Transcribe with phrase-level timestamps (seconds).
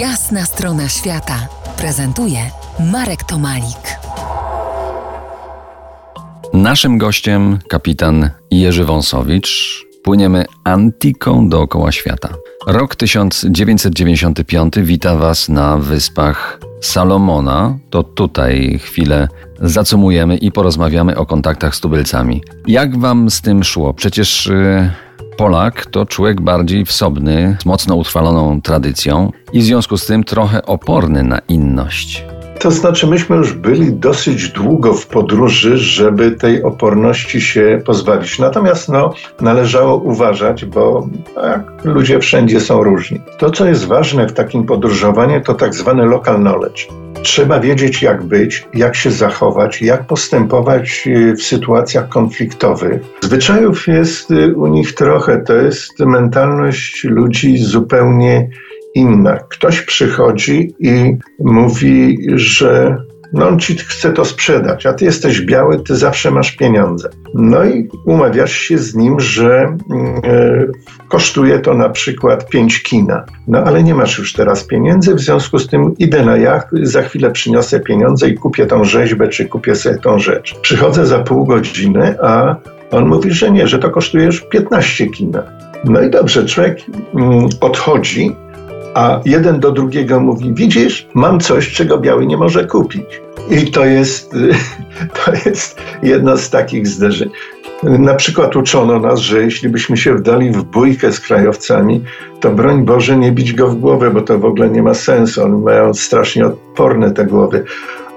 [0.00, 2.38] Jasna strona świata prezentuje
[2.92, 3.98] Marek Tomalik.
[6.52, 9.82] Naszym gościem kapitan Jerzy Wąsowicz.
[10.04, 12.28] Płyniemy Antiką dookoła świata.
[12.66, 17.78] Rok 1995 wita Was na wyspach Salomona.
[17.90, 19.28] To tutaj chwilę
[19.60, 22.42] zacumujemy i porozmawiamy o kontaktach z tubylcami.
[22.66, 23.94] Jak Wam z tym szło?
[23.94, 24.46] Przecież...
[24.46, 25.05] Yy
[25.36, 30.66] Polak to człowiek bardziej wsobny, z mocno utrwaloną tradycją i w związku z tym trochę
[30.66, 32.24] oporny na inność.
[32.60, 38.38] To znaczy, myśmy już byli dosyć długo w podróży, żeby tej oporności się pozbawić.
[38.38, 43.20] Natomiast no, należało uważać, bo tak, ludzie wszędzie są różni.
[43.38, 46.88] To, co jest ważne w takim podróżowaniu, to tak zwany local knowledge.
[47.26, 53.02] Trzeba wiedzieć, jak być, jak się zachować, jak postępować y, w sytuacjach konfliktowych.
[53.20, 55.40] Zwyczajów jest y, u nich trochę.
[55.40, 58.48] To jest mentalność ludzi zupełnie
[58.94, 59.38] inna.
[59.48, 65.80] Ktoś przychodzi i mówi, że no on ci chce to sprzedać, a ty jesteś biały,
[65.80, 67.08] ty zawsze masz pieniądze.
[67.34, 69.76] No i umawiasz się z nim, że
[70.26, 73.24] y, kosztuje to na przykład 5 kina.
[73.48, 77.02] No ale nie masz już teraz pieniędzy, w związku z tym idę na jacht, za
[77.02, 80.54] chwilę przyniosę pieniądze i kupię tą rzeźbę, czy kupię sobie tą rzecz.
[80.60, 82.56] Przychodzę za pół godziny, a
[82.90, 85.42] on mówi, że nie, że to kosztuje już 15 kina.
[85.84, 86.78] No i dobrze, człowiek
[87.14, 88.36] mm, odchodzi,
[88.96, 93.20] a jeden do drugiego mówi: Widzisz, mam coś, czego biały nie może kupić.
[93.50, 94.34] I to jest,
[95.24, 97.30] to jest jedno z takich zderzeń.
[97.82, 102.04] Na przykład uczono nas, że jeśli byśmy się wdali w bójkę z krajowcami,
[102.40, 105.44] to broń Boże nie bić go w głowę, bo to w ogóle nie ma sensu.
[105.44, 107.64] Oni mają strasznie odporne te głowy.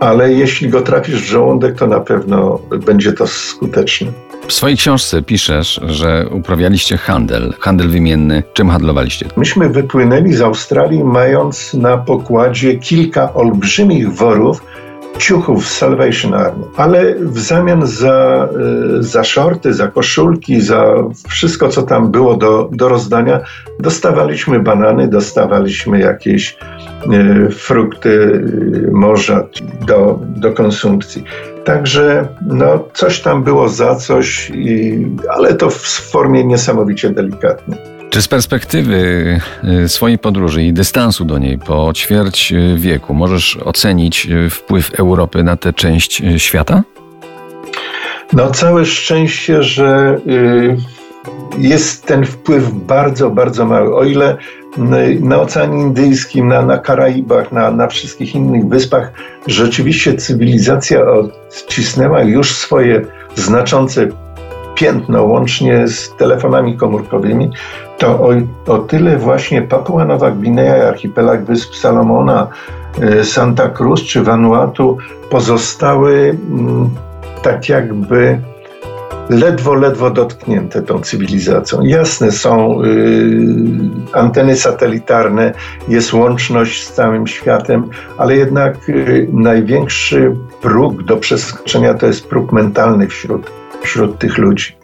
[0.00, 4.12] Ale jeśli go trafisz w żołądek, to na pewno będzie to skuteczne.
[4.48, 8.42] W swojej książce piszesz, że uprawialiście handel, handel wymienny.
[8.52, 9.26] Czym handlowaliście?
[9.36, 14.62] Myśmy wypłynęli z Australii, mając na pokładzie kilka olbrzymich worów
[15.18, 18.48] ciuchów Salvation Army, ale w zamian za,
[18.98, 20.94] y, za shorty, za koszulki, za
[21.28, 23.40] wszystko, co tam było do, do rozdania,
[23.80, 26.56] dostawaliśmy banany, dostawaliśmy jakieś
[27.46, 29.48] y, frukty y, morza
[29.86, 31.24] do, do konsumpcji.
[31.64, 37.93] Także no, coś tam było za coś, i, ale to w formie niesamowicie delikatnej.
[38.14, 39.40] Czy z perspektywy
[39.84, 44.94] y, swojej podróży i dystansu do niej po ćwierć y, wieku możesz ocenić y, wpływ
[44.94, 46.82] Europy na tę część świata?
[48.32, 50.20] No, całe szczęście, że
[51.58, 53.96] jest ten wpływ bardzo, bardzo mały.
[53.96, 54.36] O ile
[55.20, 59.12] na Oceanie Indyjskim, na, na Karaibach, na, na wszystkich innych wyspach
[59.46, 63.04] rzeczywiście cywilizacja odcisnęła już swoje
[63.34, 64.08] znaczące
[64.74, 67.50] piętno, łącznie z telefonami komórkowymi,
[67.98, 68.32] to o,
[68.66, 72.48] o tyle właśnie Papua Nowa Gwinea, archipelag Wysp Salomona,
[73.02, 74.98] y, Santa Cruz czy Vanuatu
[75.30, 76.90] pozostały mm,
[77.42, 78.38] tak jakby
[79.30, 81.82] ledwo, ledwo dotknięte tą cywilizacją.
[81.82, 82.88] Jasne, są y,
[84.12, 85.52] anteny satelitarne,
[85.88, 92.52] jest łączność z całym światem, ale jednak y, największy próg do przeskoczenia to jest próg
[92.52, 93.50] mentalny wśród,
[93.84, 94.76] wśród tych ludzi.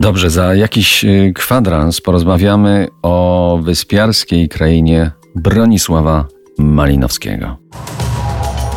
[0.00, 6.26] Dobrze, za jakiś y, kwadrans porozmawiamy o wyspiarskiej krainie Bronisława
[6.58, 7.56] Malinowskiego.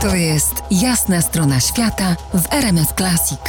[0.02, 3.40] To jest jasna strona świata w RMS Classic.